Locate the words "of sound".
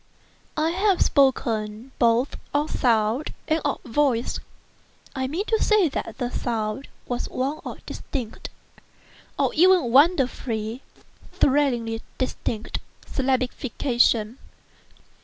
2.55-3.35